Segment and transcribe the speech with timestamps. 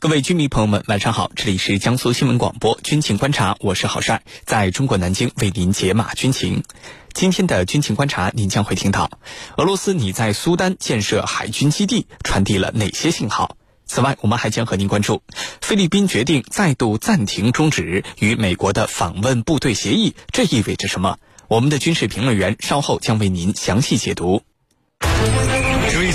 [0.00, 1.30] 各位军迷朋友们，晚上好！
[1.36, 6.62] 这里是江苏新闻广播军情观察，我是郝帅，在中国南京为您解码军情。
[7.12, 9.10] 今天的军情观察，您将会听到
[9.58, 13.58] 俄罗斯拟在苏丹建设海军基地传递了哪些信号？
[13.84, 15.22] 此外，我们还将和您关注
[15.60, 21.18] 菲律宾决定再度暂停终止与美国的访问部队协议，这意味着什么？
[21.46, 24.44] 我们的军事评论员稍后将为您详细解读。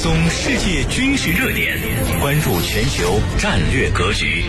[0.05, 1.79] 懂世界军事热点，
[2.21, 4.45] 关注全球战略格局。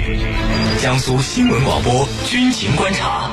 [0.82, 3.30] 江苏新闻广播军情观察，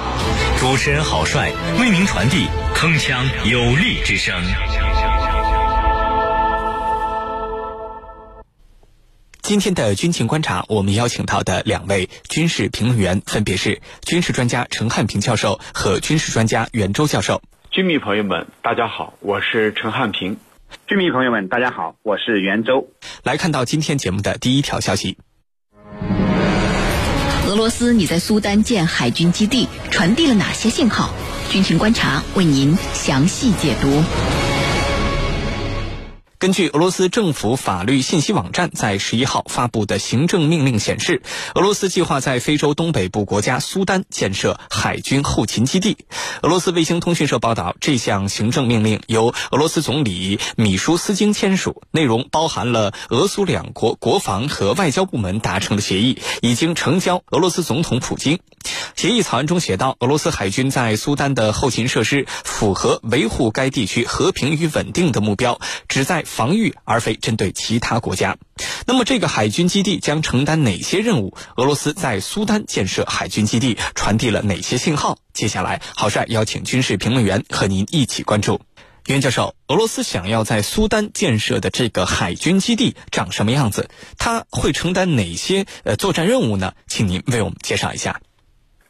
[0.57, 4.33] 主持人郝帅为您传递铿锵有力之声。
[9.41, 17.41] 今天的军情观察，我们邀请到的两位军事评论员分别是军事专家陈汉平教授和军事专家袁周教授。
[17.69, 20.37] 军迷朋友们，大家好，我是陈汉平。
[20.87, 22.89] 军迷朋友们，大家好，我是袁周。
[23.23, 25.17] 来看到今天节目的第一条消息：
[27.47, 31.13] 俄罗斯你在苏丹建海军基地，传递了哪些信号？
[31.49, 34.03] 军情观察为您详细解读。
[36.43, 41.21] 根据俄罗斯政府法律信息网站在十一号发布的行政命令显示，
[41.55, 45.95] 俄罗斯计划在非洲东北部国家苏丹建设海军后勤基地。
[46.41, 58.39] 俄罗斯卫星通讯社报道，这项行政命令由俄罗斯总理米舒斯京签署，内容包含了俄苏两国国防和外交部门达成的协议，已经呈交俄罗斯总统普京。
[59.03, 65.59] 协议草案中写道，俄罗斯海军在苏丹的后勤设施符合维护该地区和平与稳定的目标，
[65.89, 66.23] 旨在。
[66.23, 68.37] 防御而非针对其他国家。
[68.85, 71.35] 那么，这个海军基地将承担哪些任务？
[71.57, 75.17] 俄罗斯在苏丹建设海军基地传递了哪些信号？
[75.33, 78.61] 接下来，郝帅邀请军事评论员和您一起关注。
[79.07, 83.89] 袁教授，俄罗斯想要在苏丹建设的这个海军基地长什么样子？
[84.17, 86.71] 它会承担哪些呃作战任务呢？
[86.87, 88.21] 请您为我们介绍一下。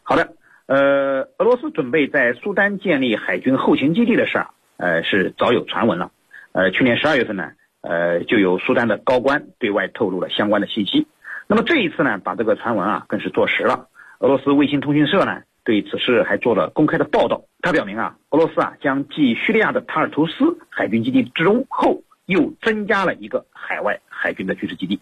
[0.06, 0.34] 好的，
[0.66, 6.12] 呃，俄罗斯准备在苏丹建立海军后勤基地的事儿，呃，是早有传闻了。
[6.52, 11.06] 呃，去年十二月份呢，呃，就有苏丹的高官对外透露了相关的信息。
[11.46, 13.88] 那么这一次呢，把这个传闻啊，更是坐实了。
[14.18, 17.44] 俄罗斯卫星通讯社呢，对此事还做了公开的报道。
[17.62, 25.00] 他表明啊，俄罗斯啊，将继叙利亚的塔尔图斯海军基地之中后，又增加了一个海外海军的军事基地。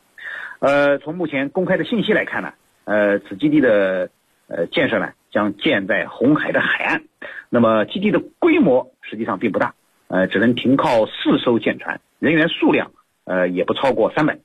[0.60, 2.52] 呃，从目前公开的信息来看呢，
[2.84, 4.08] 呃，此基地的
[4.52, 7.02] 呃建设呢，将建在红海的海岸。
[7.48, 9.74] 那么基地的规模实际上并不大。
[10.08, 12.92] 呃，只能停靠四艘舰船，人员数量
[13.24, 14.38] 呃也不超过三百。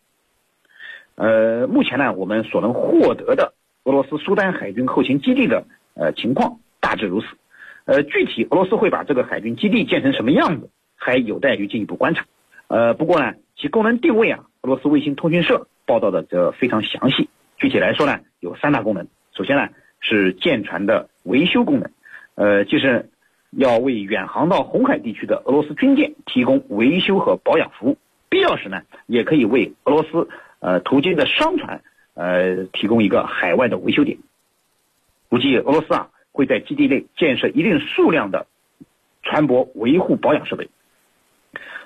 [1.15, 3.53] 呃，目前呢，我们所能获得的
[3.83, 7.27] 俄罗斯苏丹海军后勤基地的呃情况大致如此。
[7.83, 12.25] 呃，具体俄罗斯会把这个海军基地建成什么样子，还有待于进一步观察。
[12.67, 17.27] 呃，不过呢，其功能定位啊，俄罗斯卫星通讯社报道的这非常详细。
[17.57, 19.05] 具体来说呢，有三大功能。
[19.33, 19.67] 首先呢，
[19.99, 21.91] 是舰船的维修功能，
[22.35, 23.09] 呃，就是。
[23.51, 27.97] 要为远航到红海地区的俄罗斯军舰提供维修和保养服务，
[28.27, 30.27] 必要时呢，也可以为俄罗斯
[30.59, 31.81] 呃途经的商船
[32.13, 34.17] 呃提供一个海外的维修点。
[35.29, 38.47] 估计俄罗斯啊会在基地内建设一定数量的
[39.23, 40.69] 船舶维护保养设备。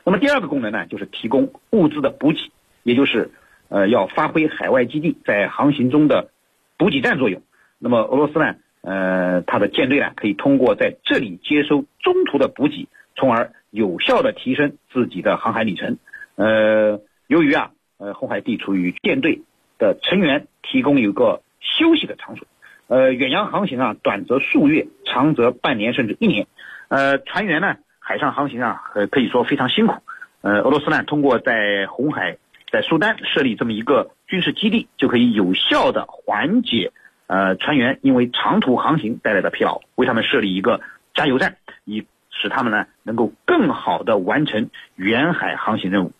[0.03, 2.51] 那么第二个功能呢，就是提供物资的补给，
[2.81, 3.29] 也就是
[3.69, 6.31] 呃要发挥海外基地在航行中的
[6.75, 7.43] 补给站作用。
[7.83, 8.55] 那么俄罗斯呢？
[8.81, 15.97] 呃，它的舰队呢，可以通过在这里接收中途的补给，从而有效的提升自己的航海里程。
[16.35, 19.41] 呃，由于啊，呃，红海地处于舰队
[19.79, 22.47] 的成员提供一个休息的场所。
[22.87, 26.45] 呃，远洋航行啊，短则数月，长则半年甚至一年。
[26.87, 29.93] 呃，船员呢，海上航行啊，呃，可以说非常辛苦。
[30.41, 32.37] 呃，俄罗斯呢，通过在红海、
[32.71, 36.91] 在苏丹设立这么一个军事基地，就可以有效的缓解。
[37.31, 40.81] 呃，船员因为长途航行带来的疲劳，为他们设立一个
[41.13, 41.55] 加油站，
[41.85, 46.11] 以使他们呢能够更好的完成远海航行任务。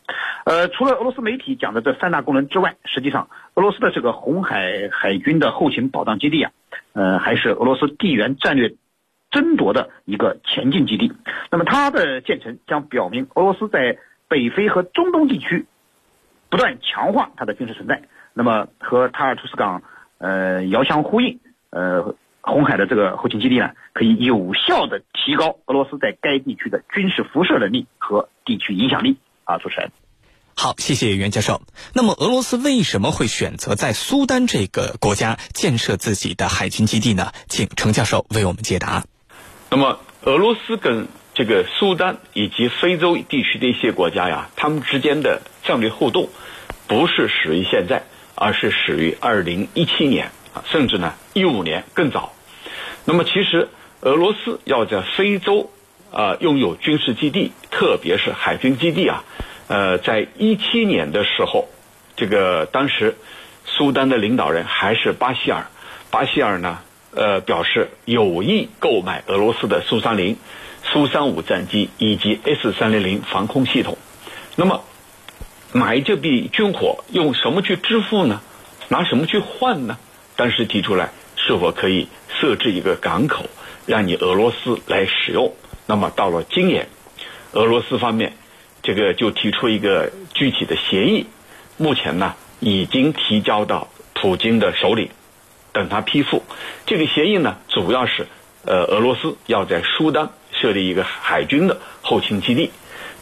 [0.46, 6.52] 呃，除了俄罗斯媒体讲的这三大功能之外，实际上俄罗斯的这个红海海军的后勤保障基地啊，
[6.94, 8.74] 呃，还是俄罗斯地缘战略
[9.32, 11.12] 争夺的一个前进基地。
[11.52, 13.98] 那么它的建成将表明俄罗斯在
[14.30, 15.66] 北非和中东地区
[16.50, 18.04] 不断强化它的军事存在。
[18.34, 19.84] 那么和塔尔图斯港。
[20.22, 21.40] 呃，遥相呼应。
[21.72, 29.18] 呃，红海的这个后勤基地呢，可以有效的提高俄罗斯在该地区的军事辐射能力和地区影响力。
[29.44, 29.92] 啊，主持人，
[30.56, 31.62] 好，谢谢袁教授。
[31.94, 37.32] 那么，俄罗斯为什么会选择在苏丹这个国家建设自己的海军基地呢？
[37.48, 39.04] 请程教授为我们解答。
[39.72, 46.30] 那么，俄罗斯跟这个苏丹以及非洲地区的一些国家呀，他们之间的战略互动，
[46.88, 48.04] 不是始于现在。
[48.42, 52.34] 而是始于二零一七年啊，甚至呢一五年更早。
[53.06, 55.70] 那么其实俄罗斯要在非洲
[56.12, 59.24] 啊拥有军事基地，特别是海军基地啊，
[59.68, 61.68] 呃，在一七年的时候，
[62.16, 63.16] 这个当时
[63.64, 65.68] 苏丹的领导人还是巴希尔，
[66.10, 66.80] 巴希尔呢
[67.14, 70.36] 呃表示有意购买俄罗斯的苏三零、
[70.82, 74.00] 苏三五战机以及 S 三零零防空系统。
[74.56, 74.84] 那么
[75.74, 78.42] 买这笔军火用什么去支付呢？
[78.90, 79.98] 拿什么去换呢？
[80.36, 83.46] 当时提出来是否可以设置一个港口，
[83.86, 85.54] 让你俄罗斯来使用？
[85.86, 86.90] 那么到了今年，
[87.54, 88.34] 俄罗斯方面
[88.84, 91.26] 这个就提出一个具体的协议，
[91.78, 95.12] 目前呢已经提交到普京的手里，
[95.72, 96.44] 等他批复。
[96.86, 98.28] 这个协议呢主要是
[98.66, 102.72] 呃俄罗斯要在苏丹设立一个海军的后勤基地。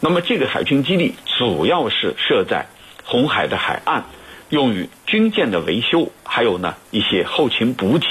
[0.01, 2.67] 那么这个海军基地主要是设在
[3.03, 4.05] 红海的海岸，
[4.49, 8.07] 用于军舰的维修，还有呢一些后勤补给，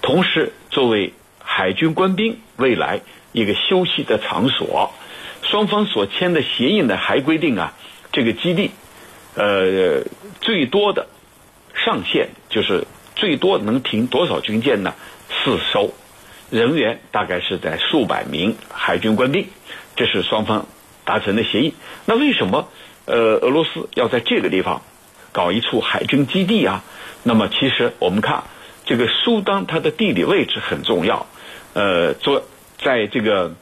[0.00, 3.00] 同时作为海军官兵未来
[3.32, 4.92] 一个休息的场所。
[5.42, 7.74] 双方所签的协议呢还规定啊，
[8.12, 8.70] 这个基地，
[9.34, 10.02] 呃，
[10.40, 11.06] 最多的
[11.74, 14.94] 上限就是最多能停多少军舰呢？
[15.44, 15.92] 四艘，
[16.50, 19.46] 人员大概是在数百名海军官兵，
[19.96, 20.66] 这是双方。
[21.04, 21.74] 达成的协议，
[22.06, 22.68] 那为什么
[23.06, 24.82] 呃俄罗斯要在这个地方
[25.32, 26.84] 搞一处海军基地啊？
[27.22, 28.44] 那么其实我们看
[28.84, 31.26] 这个苏丹它的地理位置很重要，
[31.72, 32.44] 呃，做
[32.78, 33.54] 在这个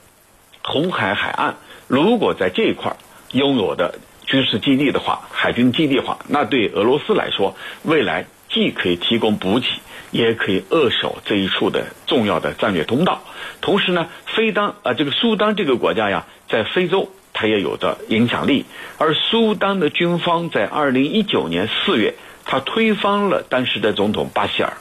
[0.63, 1.57] 红海海岸，
[1.89, 2.97] 如果在这一块
[3.33, 9.67] 拥有的军事基地的话，海军基地的话，那对俄罗斯来说，未来既可以提供补给，
[10.11, 13.23] 也可以扼守这一处的重要的战略通道。
[13.61, 17.11] 同时呢，非当啊这个苏丹这个国家呀，在非洲。
[17.41, 18.67] 它也有着影响力，
[18.99, 22.15] 而苏丹的军方在二零一九年四月，
[22.45, 24.75] 他推翻了当时的总统巴希尔。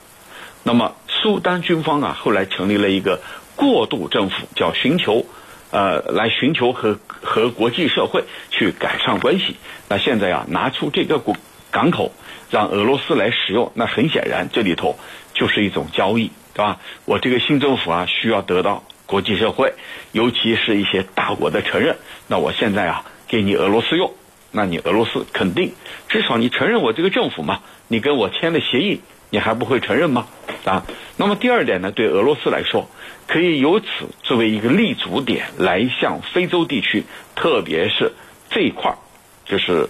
[0.64, 3.22] 那么，苏丹军方啊，后来成立了一个
[3.56, 5.26] 过渡政府，叫寻求，
[5.72, 9.56] 呃，来寻求和和国际社会去改善关系。
[9.88, 11.38] 那现在啊，拿出这个港
[11.72, 12.12] 港口
[12.50, 15.00] 让俄罗斯来使用，那很显然这里头
[15.34, 16.78] 就是一种交易，对吧？
[17.06, 18.84] 我这个新政府啊，需要得到。
[19.10, 19.74] 国际社会，
[20.12, 21.98] 尤其是一些大国的承认，
[22.28, 24.14] 那我现在啊给你俄罗斯用，
[24.52, 25.74] 那你俄罗斯肯定
[26.08, 27.62] 至少你承认我这个政府嘛？
[27.88, 29.02] 你跟我签的协议，
[29.32, 30.28] 你还不会承认吗？
[30.64, 30.86] 啊，
[31.18, 32.88] 那么第二点呢，对俄罗斯来说，
[33.26, 33.88] 可以由此
[34.22, 37.04] 作为一个立足点，来向非洲地区，
[37.36, 38.14] 特别是
[38.52, 38.98] 这一块儿，
[39.44, 39.90] 就是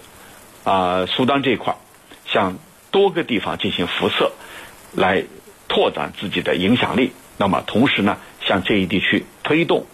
[0.63, 1.75] 啊苏丹这一块儿，
[2.25, 2.57] 向
[2.89, 4.31] 多个地方进行辐射，
[4.95, 5.25] 来
[5.67, 7.11] 拓展自己的影响力。
[7.35, 8.17] 那么同时呢？
[8.49, 9.85] 向这一地区推动，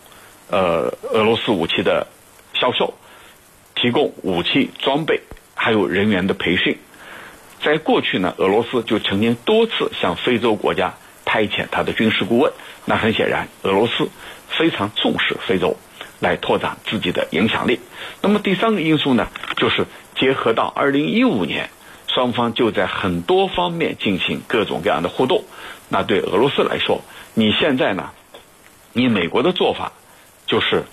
[0.50, 2.08] 呃，俄罗斯武器的
[2.54, 2.94] 销售，
[3.76, 5.20] 提供武器装备，
[5.56, 6.78] 还有人员的培训。
[7.62, 10.94] 在过去呢，俄罗斯就曾经多次向非洲国家
[11.26, 12.54] 派遣他的军事顾问。
[12.86, 14.08] 那很显然，俄罗斯
[14.48, 15.76] 非常重视非洲，
[16.22, 17.82] 来拓展自己的影响力。
[18.22, 19.28] 那么第三个因素呢，
[19.58, 19.86] 就是
[20.16, 21.70] 结合到二零一五年，
[22.08, 25.44] 双方就在很多方面进行各种各样的互动。
[25.90, 27.02] 那对俄罗斯来说，
[27.34, 28.12] 你现在呢？
[28.98, 29.92] 你美国的做法，
[30.48, 30.86] 就是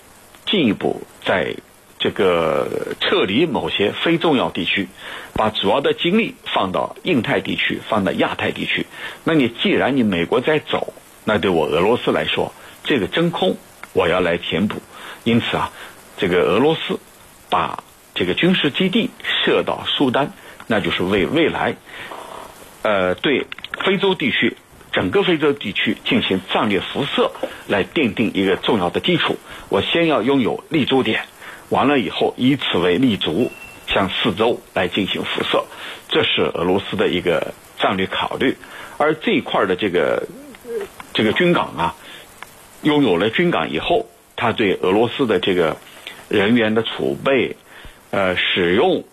[0.45, 1.55] 进一步在
[1.99, 4.89] 这个撤离某些非重要地区，
[5.33, 8.85] 把主要的精力放到印太地区，放到亚太地区。
[9.23, 12.51] 那你既然你美国在走，那对我俄罗斯来说，
[12.83, 13.55] 这个真空
[13.93, 14.81] 我要来填补。
[15.23, 15.71] 因此啊，
[16.17, 16.99] 这个俄罗斯
[17.49, 17.81] 把
[18.13, 20.33] 这个军事基地设到苏丹，
[20.67, 21.77] 那就是为未来，
[22.81, 23.47] 呃，对
[23.85, 24.57] 非洲地区。
[24.93, 27.31] 整个非洲地区进行战略辐射，
[27.67, 29.37] 来奠定一个重要的基础。
[29.69, 31.25] 我先要拥有立足点，
[31.69, 33.51] 完了以后以此为立足，
[33.87, 35.65] 向四周来进行辐射。
[36.09, 38.55] 这是俄罗斯的一个战略考虑。
[38.99, 40.27] 而这一块的这个
[41.11, 41.95] 这个军港啊，
[42.83, 45.75] 拥有了军港以后，它对俄罗斯的这个
[46.29, 47.57] 人员的储备、
[48.11, 49.03] 呃使用，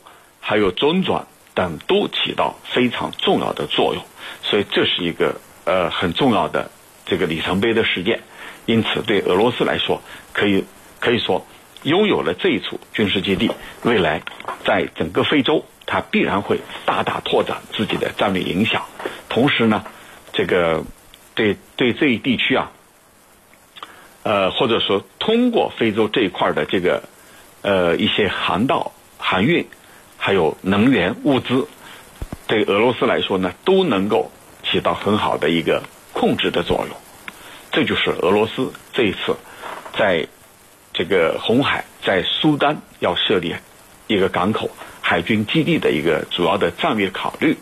[0.40, 4.04] 还有中转等，都起到非常重要的作用。
[4.42, 5.40] 所以这是一个。
[5.70, 6.68] 呃，很重要的
[7.06, 8.22] 这个里程碑的事件，
[8.66, 10.64] 因此对俄罗斯来说，可以
[10.98, 11.46] 可以说
[11.84, 13.52] 拥有了这一处军事基地，
[13.84, 14.22] 未来
[14.64, 18.82] 在整个非洲，它必然会大大拓展自己的战略影响。
[19.28, 19.84] 同时呢，
[20.32, 20.82] 这个
[21.36, 22.72] 对对这一地区啊，
[24.24, 27.04] 呃，或者说通过非洲这一块的这个
[27.62, 29.68] 呃一些航道、航运，
[30.16, 31.68] 还有能源物资，
[32.48, 34.32] 对俄罗斯来说呢，都能够。
[34.70, 36.96] 起到很好的一个控制的作用，
[37.72, 39.36] 这就是俄罗斯这一次
[39.98, 40.28] 在
[40.92, 43.54] 这个红海在苏丹要设立
[44.06, 47.56] 一个港口海军基地的一个主要的战略考虑。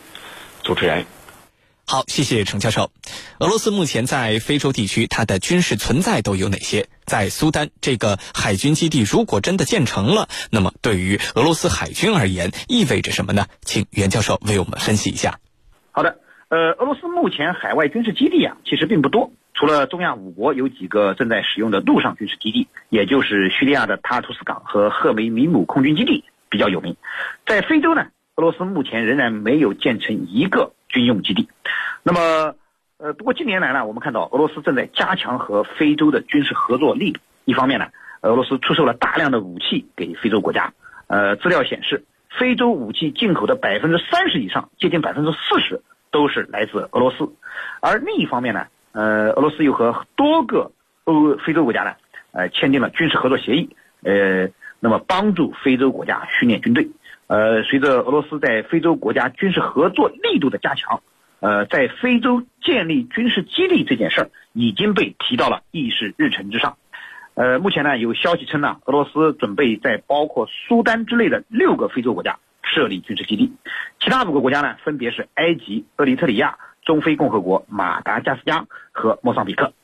[0.63, 1.07] 主持人。
[1.87, 2.91] 好，谢谢程教授。
[3.39, 6.87] 俄罗斯目前在非洲地区，它的军事存在都有哪些？
[7.07, 13.47] 在苏丹这个海军基地，如果真的建成了，那么对于俄罗斯海军而言，意味着什么呢？
[13.65, 15.39] 请袁教授为我们分析一下。
[15.93, 26.97] 好的，呃，俄罗斯目前海外军事基地啊，其实并不多，除了中亚五国有几个正在使用的陆上军事基地，也就是叙利亚的塔尔图斯港和赫梅米姆空军基地比较有名。
[27.47, 30.73] 在非洲呢，俄罗斯目前仍然没有建成一个。
[30.91, 31.51] 军用基地，
[32.03, 32.55] 那么，
[32.97, 37.21] 呃，不过近年来呢，我们看到俄罗斯正在加强和非洲的军事合作力度。
[37.45, 37.89] 一方面呢，
[38.23, 40.73] 俄罗斯出售了大量的武器给非洲国家，
[41.09, 42.07] 呃，资料显示，
[42.39, 47.29] 非洲武器进口的百分之三十以上，接近百分之四十都是来自俄罗斯。
[47.81, 50.73] 而另一方面呢，呃，俄罗斯又和多个
[51.05, 51.95] 欧非洲国家呢，
[52.33, 54.49] 呃，签订了军事合作协议，呃，
[54.81, 56.91] 那么帮助非洲国家训练军队。
[57.27, 61.03] 呃，随着俄罗斯在非洲国家军事合作力度的加强，
[61.41, 66.79] 呃，在非洲建立军事基地这件事儿已经被提到了议事日程之上。
[67.35, 72.39] 呃，目前呢，有消息称呢，俄罗斯准备在包括苏丹之类的六个非洲国家
[72.73, 73.53] 设立军事基地，
[74.01, 76.57] 其他五个国家呢，分别是埃及、厄立特里亚。
[76.85, 79.75] 中非共和国、马达加斯加和莫桑比克，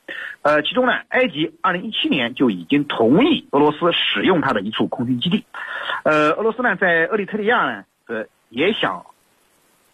[0.40, 5.44] 呃，其中呢，埃及二零一七年就已经同意俄罗斯使用它的一处空军基地，
[6.04, 9.04] 呃，俄罗斯呢，在厄立特里亚呢，呃，也想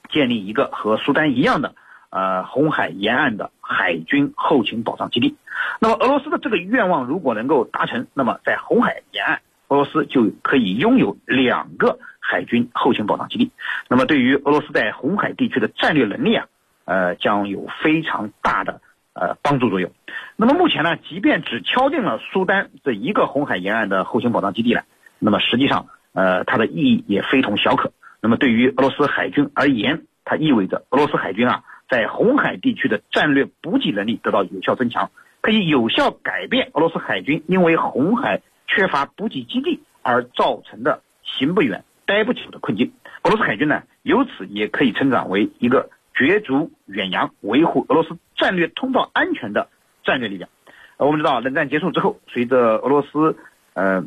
[0.09, 1.75] 建立一个和苏丹一样的，
[2.11, 5.35] 呃，红海沿岸的海军后勤保障基地。
[5.81, 11.99] 那么，俄罗斯的这个愿望如果能够达成，那么在红海沿岸，俄罗斯就可以拥有两个
[12.31, 13.51] 海军后勤保障基地。
[13.89, 16.47] 那么，对于俄罗斯在红海地区的战略能力啊。
[16.87, 18.81] 呃，将有非常大的
[19.13, 19.93] 呃帮助作用。
[20.35, 24.83] 那么目前呢，即便只敲定了苏丹这一个红海沿岸的后勤保障基地了，
[25.21, 27.93] 那么实际上呃它的意义也非同小可。
[28.21, 42.93] 那么对于俄罗斯海军而言，它意味着俄罗斯海军啊在红海地区的战略补给能力得到有效增强，可以有效改变俄罗斯海军因为红海缺乏补给基地而造成的行不远、待不久的困境。
[43.23, 45.91] 俄罗斯海军呢，由此也可以成长为一个。
[46.13, 49.71] 角逐远洋、维护俄罗斯战略通道安全的
[50.05, 50.51] 战略力量。
[50.99, 53.39] 呃，我们知道，冷战结束之后，随着俄罗斯
[53.73, 54.05] 呃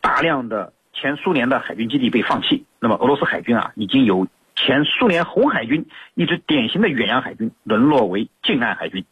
[0.00, 9.04] 大量的前苏联的海军基地被放弃，那么俄罗斯海军啊，已经由前苏联红海军一支典型的远洋海军沦落为近岸海军。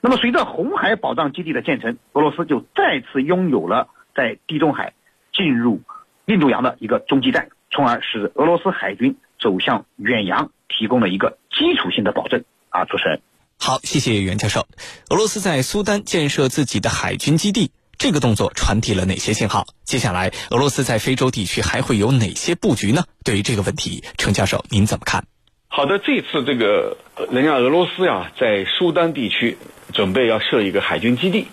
[0.00, 4.94] 那么，随着红海保障基地的建成，俄罗斯就再次拥有了在地中海
[5.32, 5.82] 进入
[6.28, 10.52] 印度洋的一个中继站，从而使俄罗斯海军走向远洋。
[10.70, 13.22] 提供了一个基础性的保证啊，主持人。
[13.58, 14.68] 好，谢谢袁教授。
[15.08, 19.66] 俄罗斯在苏丹建设自己的海军基地，这个动作传递了哪些信号？
[19.84, 23.02] 接下来，俄罗斯在非洲地区还会有哪些布局呢？
[23.24, 25.24] 对于这个问题，程教授您怎么看？
[25.68, 26.98] 好的，这次这个
[27.30, 29.56] 人家俄罗斯呀，在苏丹地区
[29.94, 31.48] 准备要设一个海军基地，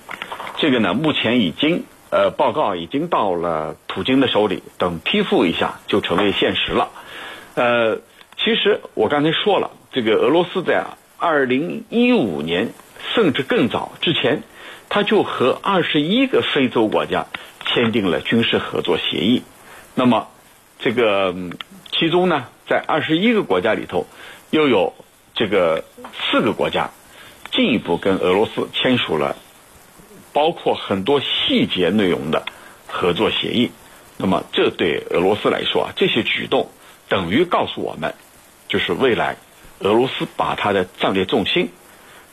[0.58, 6.90] 这个呢，目前已经呃报告已经到了普京的手里，等批复一下就成为现实了，
[7.56, 8.02] 呃。
[8.38, 10.84] 其实我刚才说了，这个俄罗斯在
[11.18, 12.74] 二零一五年
[13.14, 14.44] 甚至更早之前，
[14.90, 17.28] 他就和二十一个非洲国家
[17.66, 19.42] 签订了军事合作协议。
[19.94, 20.28] 那么，
[20.80, 21.34] 这个
[21.94, 24.06] 其中呢，在二十一个国家里头，
[24.50, 24.94] 又有
[25.34, 25.86] 这个
[26.30, 26.92] 四个国家
[27.54, 29.38] 进一步跟俄罗斯签署了
[30.34, 32.44] 包括很多细节内容的
[32.86, 33.72] 合作协议。
[34.18, 36.70] 那么，这对俄罗斯来说啊，这些举动
[37.10, 38.14] 等于告诉我们。
[38.68, 39.36] 就是未来，
[39.80, 41.70] 俄罗斯把它的战略重心，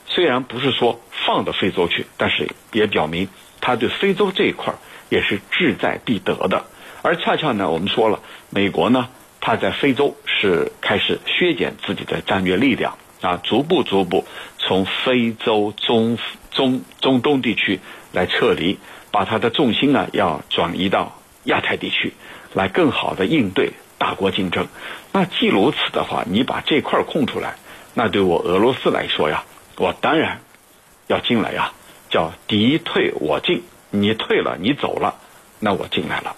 [0.07, 3.29] 虽然不是说放到非洲去，但是也表明
[3.61, 4.73] 他对非洲这一块
[5.09, 6.65] 也是志在必得的。
[7.03, 9.09] 而恰恰呢，我们说了，美国呢，
[9.41, 14.25] 它在非洲是开始削减自己的战略力量啊，逐步逐步
[14.57, 16.17] 从非洲、中
[16.49, 17.79] 中中东地区
[18.11, 18.79] 来撤离，
[19.11, 22.13] 把它的重心呢要转移到亚太地区，
[22.53, 23.71] 来更好的应对。
[23.99, 24.67] 大国竞争，
[25.13, 27.55] 那既如此的话，你把这块空出来，
[27.93, 29.45] 那对我俄罗斯来说呀，
[29.77, 30.41] 我当然
[31.07, 31.71] 要进来呀，
[32.09, 35.15] 叫敌退我进，你退了，你走了，
[35.59, 36.35] 那我进来了，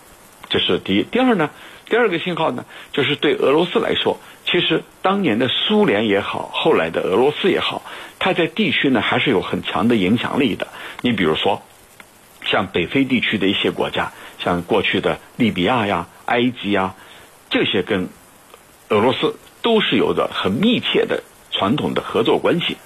[0.48, 1.02] 这是第一。
[1.02, 1.50] 第二呢，
[1.90, 7.82] 第二个信号呢，就是对俄罗斯来说，其实当年的苏联也好，后来的俄罗斯也好，
[8.20, 10.68] 它在地区呢还是有很强的影响力的。
[11.02, 11.64] 你比如说，
[12.56, 16.96] 像北非地区的一些国家，像过去的利比亚呀、埃及呀。
[17.50, 18.08] 这些跟
[18.88, 21.22] 俄罗斯都是有着很密切的
[21.52, 22.78] 传统的合作关系，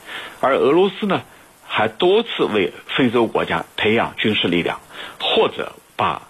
[0.41, 1.21] 而俄罗斯呢，
[1.67, 4.79] 还多次为非洲国家培养军事力量，
[5.19, 6.23] 或者把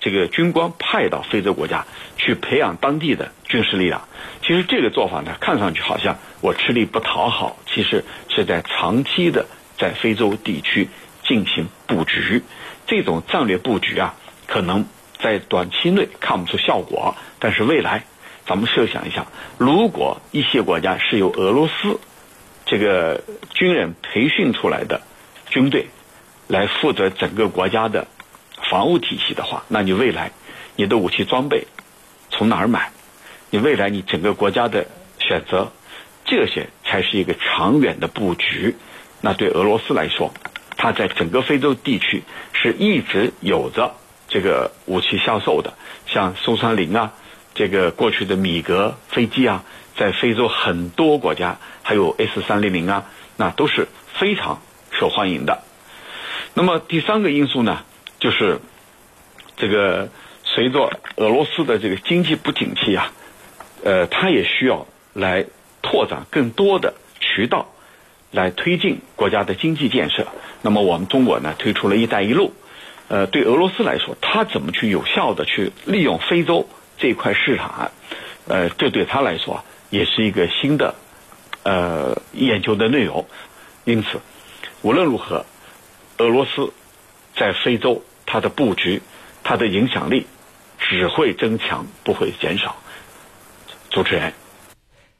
[0.00, 1.84] 这个军官派到非洲国家
[2.16, 4.08] 去培养当地的军事力量。
[4.40, 9.44] 其实这个做法呢，看上去好像我吃力不讨好，其实是在长期的
[9.76, 10.88] 在非洲地区
[11.26, 12.42] 进行布局。
[12.86, 14.14] 这种战略布局啊，
[14.46, 14.86] 可能
[15.18, 18.04] 在短期内看不出效果，但是未来，
[18.46, 19.26] 咱们设想一下，
[19.58, 21.98] 如果一些国家是由俄罗斯
[22.64, 25.02] 这个军人培训出来的
[25.48, 25.86] 军队
[26.46, 28.06] 来负责整个国家的
[28.70, 30.30] 防务体系的话，那你未来
[30.76, 31.66] 你的武器装备
[32.30, 32.90] 从哪儿买？
[33.50, 34.86] 你未来你整个国家的
[35.18, 35.72] 选择，
[36.24, 38.76] 这些才是一个长远的布局。
[39.20, 40.34] 那对俄罗斯来说，
[40.76, 43.94] 它在整个非洲地区是一直有着
[44.28, 45.74] 这个武器销售的，
[46.06, 47.12] 像苏三零啊，
[47.54, 49.64] 这个过去的米格飞机啊，
[49.96, 53.06] 在非洲很多国家还有 S 三零零啊，
[53.36, 55.62] 那都是非常受欢迎的。
[56.54, 57.84] 那么第三个因素呢，
[58.18, 58.60] 就是
[59.56, 60.10] 这个
[60.44, 63.12] 随着俄罗斯的这个经济不景气啊，
[63.84, 65.46] 呃，它也需要来
[65.82, 67.72] 拓展更多的渠道。
[68.36, 70.26] 来推进国家的经济建设。
[70.60, 72.52] 那么我们中国呢，推出了一带一路。
[73.08, 77.90] 呃，对俄罗斯来说，它怎么去有效的去利用非洲这块市场？
[78.46, 80.94] 呃，这对他来说也是一个新的
[81.62, 83.26] 呃研究的内容。
[83.84, 84.20] 因此，
[84.82, 85.46] 无论如何，
[86.18, 86.72] 俄罗斯
[87.34, 89.00] 在非洲它的布局、
[89.44, 90.26] 它的影响力
[90.78, 92.76] 只会增强，不会减少。
[93.88, 94.34] 主持人。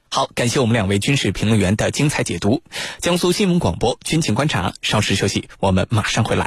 [0.09, 2.63] 好，感谢我们两位军事评论员的精彩解读。
[3.01, 6.45] 江苏新闻广播军情观察，稍事休息，我们马上回来。